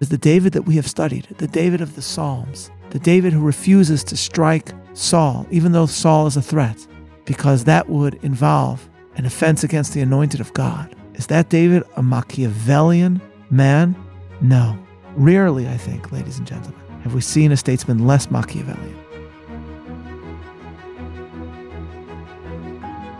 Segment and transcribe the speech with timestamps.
[0.00, 3.44] is the David that we have studied, the David of the Psalms, the David who
[3.44, 6.86] refuses to strike Saul, even though Saul is a threat,
[7.24, 10.94] because that would involve an offense against the anointed of God.
[11.14, 13.96] Is that David a Machiavellian man?
[14.40, 14.78] No.
[15.16, 18.96] Rarely, I think, ladies and gentlemen, have we seen a statesman less Machiavellian.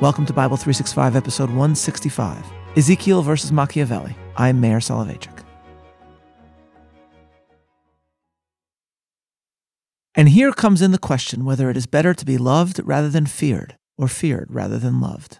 [0.00, 2.44] Welcome to Bible 365, episode 165
[2.76, 4.16] Ezekiel versus Machiavelli.
[4.36, 5.27] I'm Meir Soloveichik.
[10.18, 13.24] And here comes in the question whether it is better to be loved rather than
[13.24, 15.38] feared, or feared rather than loved.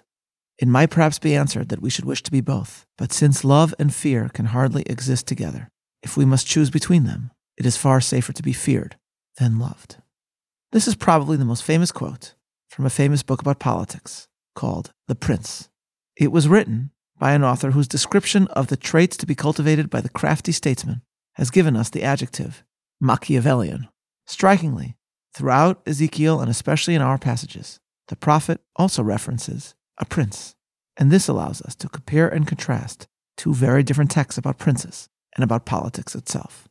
[0.57, 3.75] It might perhaps be answered that we should wish to be both, but since love
[3.81, 5.69] and fear can hardly exist together,
[6.05, 8.97] if we must choose between them, it is far safer to be feared
[9.39, 9.97] than loved.
[10.71, 12.37] This is probably the most famous quote
[12.69, 15.69] from a famous book about politics called The Prince.
[16.17, 20.03] It was written by an author whose description of the traits to be cultivated by
[20.03, 21.03] the crafty statesman
[21.35, 22.63] has given us the adjective
[23.01, 23.89] Machiavellian.
[24.29, 24.95] Strikingly,
[25.33, 30.55] throughout Ezekiel and especially in our passages, the prophet also references a prince.
[30.99, 35.43] And this allows us to compare and contrast two very different texts about princes and
[35.43, 36.69] about politics itself.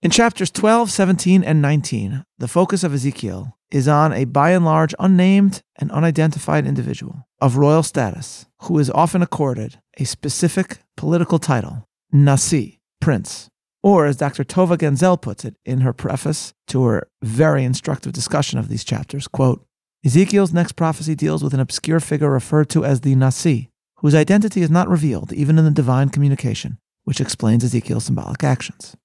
[0.00, 4.64] In chapters 12, 17, and 19, the focus of Ezekiel is on a by and
[4.64, 11.38] large unnamed and unidentified individual of royal status who is often accorded a specific political
[11.38, 13.50] title, Nasi, Prince.
[13.82, 14.44] Or, as Dr.
[14.44, 19.26] Tova Ganzel puts it in her preface to her very instructive discussion of these chapters,
[19.26, 19.64] quote,
[20.04, 24.62] Ezekiel's next prophecy deals with an obscure figure referred to as the Nasi, whose identity
[24.62, 28.96] is not revealed even in the divine communication, which explains Ezekiel's symbolic actions.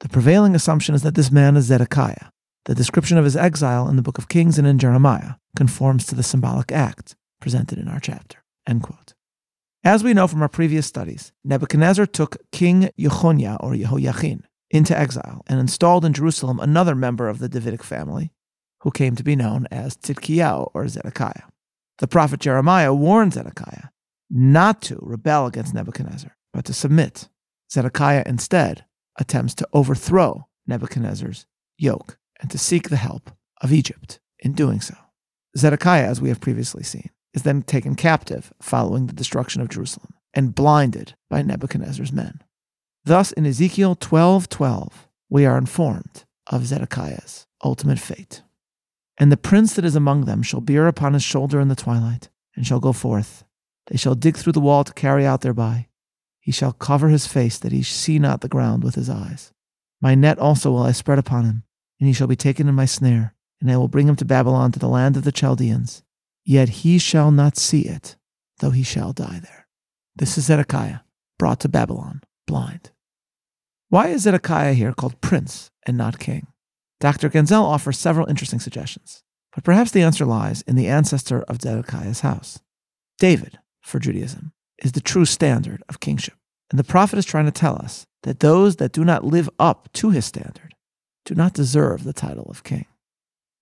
[0.00, 2.30] The prevailing assumption is that this man is Zedekiah.
[2.66, 6.14] The description of his exile in the book of Kings and in Jeremiah conforms to
[6.14, 8.38] the symbolic act presented in our chapter.
[8.66, 9.15] End quote.
[9.86, 15.44] As we know from our previous studies, Nebuchadnezzar took King Yechonia or Yehoiachin into exile
[15.46, 18.32] and installed in Jerusalem another member of the Davidic family,
[18.80, 21.44] who came to be known as Tzidkiyahu or Zedekiah.
[21.98, 23.90] The prophet Jeremiah warned Zedekiah
[24.28, 27.28] not to rebel against Nebuchadnezzar, but to submit.
[27.70, 28.86] Zedekiah instead
[29.20, 31.46] attempts to overthrow Nebuchadnezzar's
[31.78, 33.30] yoke and to seek the help
[33.62, 34.96] of Egypt in doing so.
[35.56, 40.14] Zedekiah, as we have previously seen, is then taken captive following the destruction of Jerusalem
[40.34, 42.42] and blinded by Nebuchadnezzar's men.
[43.04, 48.42] Thus, in Ezekiel 12:12, we are informed of Zedekiah's ultimate fate.
[49.18, 52.28] And the prince that is among them shall bear upon his shoulder in the twilight,
[52.54, 53.44] and shall go forth.
[53.86, 55.88] They shall dig through the wall to carry out thereby.
[56.40, 59.52] He shall cover his face that he see not the ground with his eyes.
[60.00, 61.64] My net also will I spread upon him,
[61.98, 64.72] and he shall be taken in my snare, and I will bring him to Babylon
[64.72, 66.02] to the land of the Chaldeans.
[66.48, 68.16] Yet he shall not see it,
[68.60, 69.66] though he shall die there.
[70.14, 71.00] This is Zedekiah,
[71.40, 72.92] brought to Babylon, blind.
[73.88, 76.46] Why is Zedekiah here called prince and not king?
[77.00, 77.28] Dr.
[77.28, 79.24] Ganzel offers several interesting suggestions,
[79.56, 82.60] but perhaps the answer lies in the ancestor of Zedekiah's house.
[83.18, 86.34] David, for Judaism, is the true standard of kingship.
[86.70, 89.92] And the prophet is trying to tell us that those that do not live up
[89.94, 90.74] to his standard
[91.24, 92.86] do not deserve the title of king.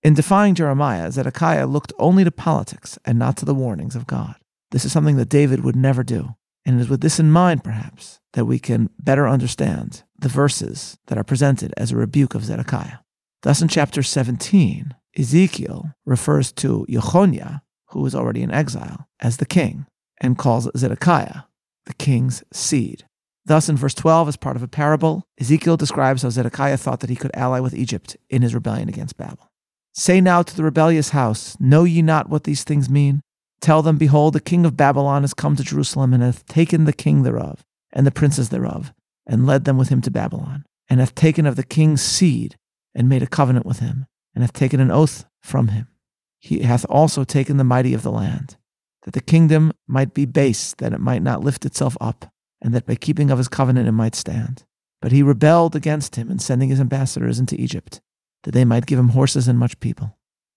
[0.05, 4.37] In defying Jeremiah, Zedekiah looked only to politics and not to the warnings of God.
[4.71, 6.37] This is something that David would never do.
[6.67, 10.99] And it is with this in mind, perhaps, that we can better understand the verses
[11.07, 12.99] that are presented as a rebuke of Zedekiah.
[13.43, 19.47] Thus, in chapter 17, Ezekiel refers to Yechonia, who is already in exile, as the
[19.47, 19.87] king,
[20.21, 21.45] and calls Zedekiah
[21.87, 23.07] the king's seed.
[23.47, 27.11] Thus, in verse 12, as part of a parable, Ezekiel describes how Zedekiah thought that
[27.11, 29.51] he could ally with Egypt in his rebellion against Babel.
[29.97, 33.21] Say now to the rebellious house, Know ye not what these things mean?
[33.61, 36.93] Tell them, Behold, the king of Babylon is come to Jerusalem, and hath taken the
[36.93, 38.93] king thereof, and the princes thereof,
[39.25, 42.57] and led them with him to Babylon, and hath taken of the king's seed,
[42.93, 45.87] and made a covenant with him, and hath taken an oath from him.
[46.41, 48.57] He hath also taken the mighty of the land,
[49.05, 52.85] that the kingdom might be base, that it might not lift itself up, and that
[52.85, 54.65] by keeping of his covenant it might stand.
[55.01, 58.01] But he rebelled against him in sending his ambassadors into Egypt,
[58.45, 60.17] that they might give him horses and much people.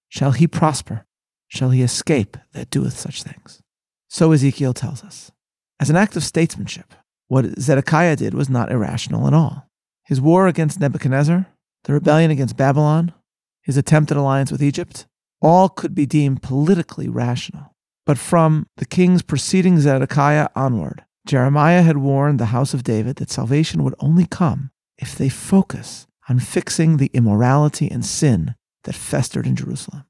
[0.10, 1.06] Shall he prosper?
[1.48, 3.62] Shall he escape that doeth such things?
[4.10, 5.32] So Ezekiel tells us.
[5.80, 6.94] As an act of statesmanship,
[7.28, 9.70] what Zedekiah did was not irrational at all.
[10.06, 11.46] His war against Nebuchadnezzar,
[11.84, 13.14] the rebellion against Babylon,
[13.62, 15.06] his attempted alliance with Egypt,
[15.42, 17.76] all could be deemed politically rational.
[18.06, 23.30] But from the kings preceding Zedekiah onward, Jeremiah had warned the house of David that
[23.30, 29.48] salvation would only come if they focus on fixing the immorality and sin that festered
[29.48, 30.06] in Jerusalem.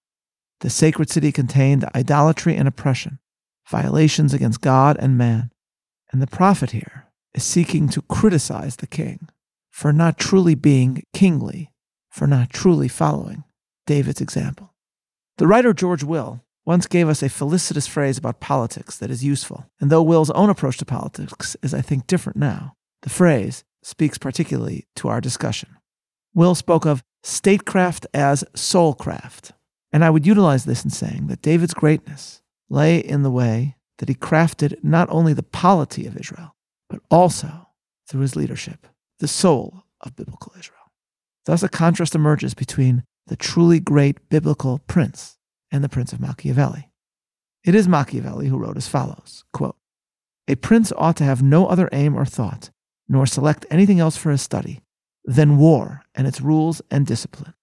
[0.61, 3.19] The sacred city contained idolatry and oppression,
[3.69, 5.51] violations against God and man.
[6.11, 9.29] And the prophet here is seeking to criticize the king
[9.69, 11.71] for not truly being kingly,
[12.09, 13.43] for not truly following
[13.85, 14.73] David's example.
[15.37, 19.69] The writer George Will once gave us a felicitous phrase about politics that is useful,
[19.79, 22.73] and though Will's own approach to politics is, I think, different now,
[23.03, 25.76] the phrase speaks particularly to our discussion.
[26.37, 29.53] Will spoke of statecraft as soulcraft,
[29.91, 34.07] and I would utilize this in saying that David's greatness lay in the way that
[34.07, 36.55] he crafted not only the polity of Israel,
[36.91, 37.69] but also,
[38.07, 38.85] through his leadership,
[39.17, 40.91] the soul of biblical Israel.
[41.47, 45.39] Thus, a contrast emerges between the truly great biblical prince
[45.71, 46.91] and the prince of Machiavelli.
[47.65, 49.75] It is Machiavelli who wrote as follows quote,
[50.47, 52.69] A prince ought to have no other aim or thought,
[53.09, 54.83] nor select anything else for his study,
[55.27, 57.53] than war and its rules and discipline.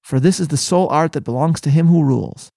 [0.00, 2.50] For this is the sole art that belongs to him who rules,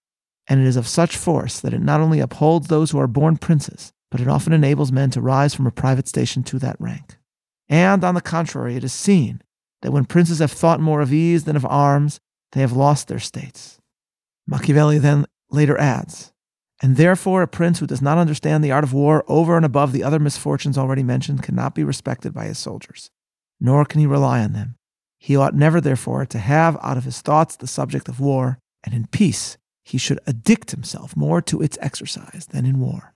[0.47, 3.37] and it is of such force that it not only upholds those who are born
[3.37, 7.17] princes, but it often enables men to rise from a private station to that rank.
[7.67, 9.41] And on the contrary, it is seen
[9.81, 12.19] that when princes have thought more of ease than of arms,
[12.51, 13.79] they have lost their states.
[14.47, 16.31] Machiavelli then later adds,
[16.81, 19.91] and therefore a prince who does not understand the art of war over and above
[19.91, 23.09] the other misfortunes already mentioned cannot be respected by his soldiers,
[23.63, 24.75] nor can he rely on them.
[25.17, 28.93] He ought never, therefore, to have out of his thoughts the subject of war, and
[28.93, 33.13] in peace he should addict himself more to its exercise than in war.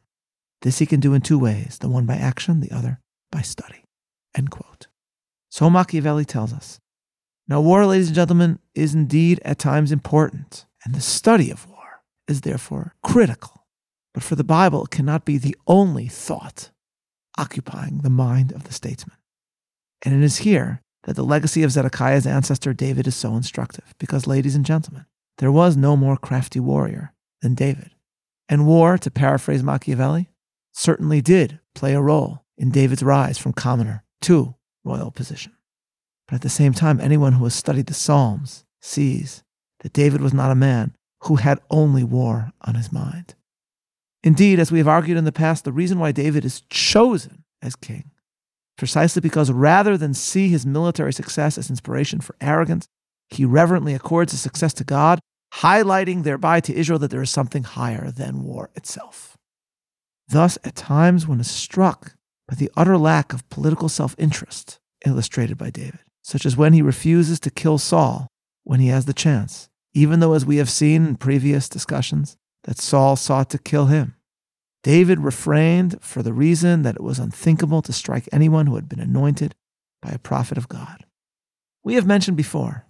[0.64, 3.00] This he can do in two ways, the one by action, the other
[3.32, 3.84] by study.
[5.58, 6.80] So Machiavelli tells us.
[7.48, 12.04] Now, war, ladies and gentlemen, is indeed at times important, and the study of war
[12.28, 13.66] is therefore critical.
[14.14, 16.70] But for the Bible, it cannot be the only thought
[17.40, 19.17] occupying the mind of the statesman.
[20.04, 24.28] And it is here that the legacy of Zedekiah's ancestor David is so instructive, because,
[24.28, 25.06] ladies and gentlemen,
[25.38, 27.92] there was no more crafty warrior than David.
[28.50, 30.30] And war, to paraphrase Machiavelli,
[30.74, 35.54] certainly did play a role in David's rise from commoner to royal position.
[36.28, 39.44] But at the same time, anyone who has studied the Psalms sees
[39.82, 43.36] that David was not a man who had only war on his mind.
[44.24, 47.76] Indeed, as we have argued in the past, the reason why David is chosen as
[47.76, 48.12] king,
[48.78, 52.88] precisely because rather than see his military success as inspiration for arrogance,
[53.30, 55.20] he reverently accords his success to God,
[55.56, 59.36] highlighting thereby to Israel that there is something higher than war itself.
[60.30, 62.14] Thus, at times, one is struck
[62.48, 66.82] by the utter lack of political self interest illustrated by David, such as when he
[66.82, 68.28] refuses to kill Saul
[68.64, 72.36] when he has the chance, even though, as we have seen in previous discussions,
[72.66, 74.17] that Saul sought to kill him.
[74.88, 79.02] David refrained for the reason that it was unthinkable to strike anyone who had been
[79.02, 79.54] anointed
[80.02, 81.04] by a prophet of God.
[81.84, 82.86] We have mentioned before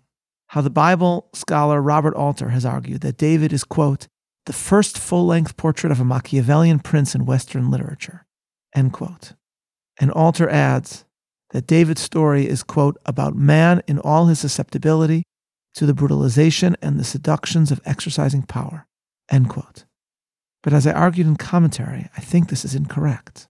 [0.50, 4.06] how the Bible scholar Robert Alter has argued that David is, quote,
[4.46, 8.28] the first full length portrait of a Machiavellian prince in Western literature,
[8.76, 9.34] end quote.
[10.00, 11.04] And Alter adds
[11.50, 15.24] that David's story is, quote, about man in all his susceptibility
[15.74, 18.86] to the brutalization and the seductions of exercising power,
[19.32, 19.87] end quote.
[20.68, 23.48] But as I argued in commentary, I think this is incorrect.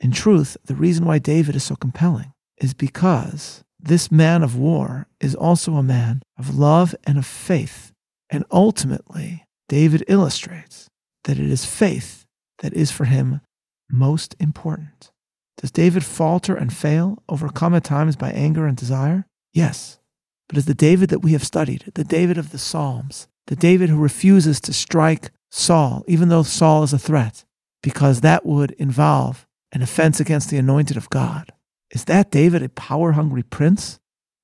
[0.00, 5.06] In truth, the reason why David is so compelling is because this man of war
[5.20, 7.92] is also a man of love and of faith.
[8.28, 10.88] And ultimately, David illustrates
[11.22, 12.24] that it is faith
[12.58, 13.40] that is for him
[13.88, 15.12] most important.
[15.58, 19.26] Does David falter and fail, overcome at times by anger and desire?
[19.52, 20.00] Yes.
[20.48, 23.90] But is the David that we have studied, the David of the Psalms, the David
[23.90, 27.44] who refuses to strike Saul, even though Saul is a threat,
[27.82, 31.52] because that would involve an offense against the anointed of God,
[31.90, 33.98] is that David a power hungry prince?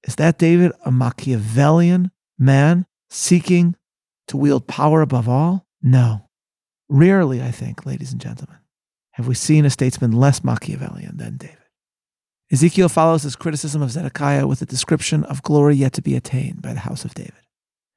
[0.04, 3.74] Is that David a Machiavellian man seeking
[4.28, 5.66] to wield power above all?
[5.82, 6.28] No.
[6.88, 8.58] Rarely, I think, ladies and gentlemen,
[9.12, 11.58] have we seen a statesman less Machiavellian than David.
[12.52, 16.62] Ezekiel follows his criticism of Zedekiah with a description of glory yet to be attained
[16.62, 17.32] by the house of David.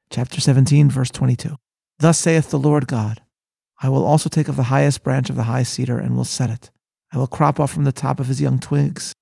[0.09, 1.55] Chapter 17, verse 22.
[1.99, 3.21] Thus saith the Lord God
[3.81, 6.49] I will also take of the highest branch of the high cedar and will set
[6.49, 6.71] it.
[7.13, 9.13] I will crop off from the top of his young twigs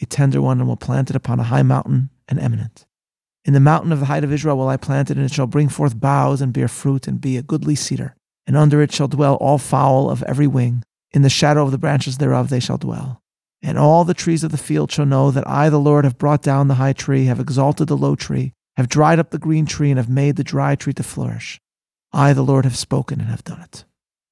[0.00, 2.84] a tender one, and will plant it upon a high mountain and eminent.
[3.44, 5.46] In the mountain of the height of Israel will I plant it, and it shall
[5.46, 8.14] bring forth boughs and bear fruit, and be a goodly cedar.
[8.46, 10.82] And under it shall dwell all fowl of every wing.
[11.12, 13.22] In the shadow of the branches thereof they shall dwell.
[13.62, 16.42] And all the trees of the field shall know that I, the Lord, have brought
[16.42, 19.90] down the high tree, have exalted the low tree, have dried up the green tree,
[19.90, 21.58] and have made the dry tree to flourish.
[22.12, 23.84] I, the Lord, have spoken and have done it.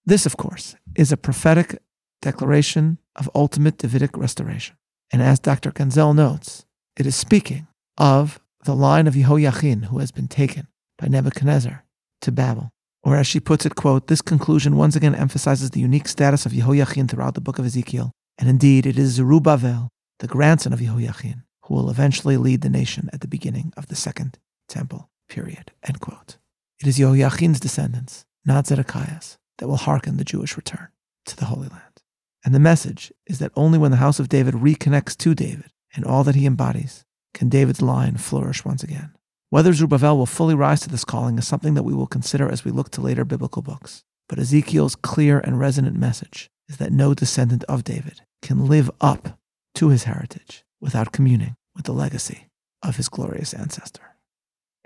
[0.06, 1.78] This, of course, is a prophetic
[2.22, 4.76] declaration of ultimate Davidic restoration.
[5.12, 5.70] And as Dr.
[5.70, 6.64] Ganzel notes,
[6.96, 7.66] it is speaking
[7.98, 11.84] of the line of Jehoiachin who has been taken by Nebuchadnezzar
[12.22, 12.70] to Babel.
[13.02, 16.52] Or as she puts it, quote, this conclusion once again emphasizes the unique status of
[16.52, 18.10] Jehoiachin throughout the book of Ezekiel.
[18.38, 19.90] And indeed, it is Zerubbabel,
[20.20, 23.96] the grandson of Jehoiachin, who will eventually lead the nation at the beginning of the
[23.96, 24.38] Second
[24.68, 25.72] Temple period.
[25.82, 26.38] End quote.
[26.80, 30.88] It is Yoyachin's descendants, not Zedekiah's, that will hearken the Jewish return
[31.26, 32.02] to the Holy Land.
[32.44, 36.04] And the message is that only when the house of David reconnects to David and
[36.04, 39.14] all that he embodies can David's line flourish once again.
[39.50, 42.64] Whether Zerubbabel will fully rise to this calling is something that we will consider as
[42.64, 44.04] we look to later biblical books.
[44.28, 49.38] But Ezekiel's clear and resonant message is that no descendant of David can live up
[49.76, 52.50] to his heritage without communing with the legacy
[52.82, 54.13] of his glorious ancestor.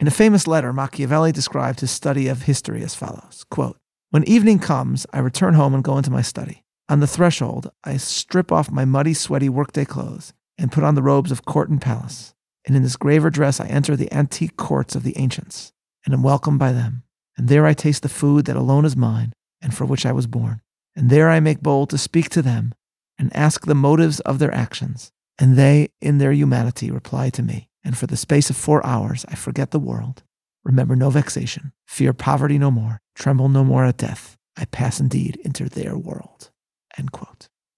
[0.01, 3.79] In a famous letter, Machiavelli described his study of history as follows quote,
[4.11, 6.63] When evening comes, I return home and go into my study.
[6.89, 11.03] On the threshold, I strip off my muddy, sweaty workday clothes and put on the
[11.03, 12.33] robes of court and palace.
[12.65, 15.73] And in this graver dress, I enter the antique courts of the ancients
[16.05, 17.03] and am welcomed by them.
[17.37, 20.29] And there I taste the food that alone is mine and for which I was
[20.29, 20.61] born.
[20.95, 22.73] And there I make bold to speak to them
[23.19, 25.11] and ask the motives of their actions.
[25.41, 27.68] And they, in their humanity, reply to me.
[27.85, 30.23] And for the space of four hours, I forget the world,
[30.65, 34.37] remember no vexation, fear poverty no more, tremble no more at death.
[34.57, 36.51] I pass indeed into their world.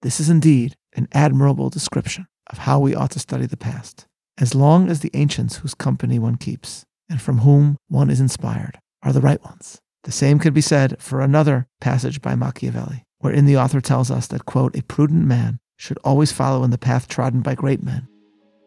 [0.01, 4.55] This is indeed an admirable description of how we ought to study the past, as
[4.55, 9.13] long as the ancients whose company one keeps and from whom one is inspired are
[9.13, 9.79] the right ones.
[10.03, 14.25] The same could be said for another passage by Machiavelli, wherein the author tells us
[14.27, 18.07] that, quote, a prudent man should always follow in the path trodden by great men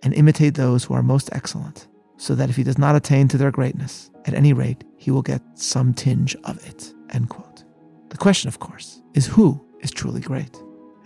[0.04, 3.36] and imitate those who are most excellent, so that if he does not attain to
[3.36, 7.64] their greatness, at any rate, he will get some tinge of it, end quote.
[8.10, 10.56] The question, of course, is who is truly great?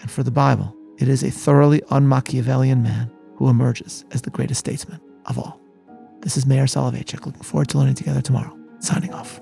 [0.01, 4.61] And for the Bible, it is a thoroughly un-Machiavellian man who emerges as the greatest
[4.61, 5.61] statesman of all.
[6.21, 8.57] This is Meir Soloveichik, looking forward to learning together tomorrow.
[8.81, 9.41] Signing off.